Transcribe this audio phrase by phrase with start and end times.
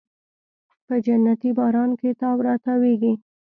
[0.85, 3.13] په جنتي باران کې تاو راتاویږې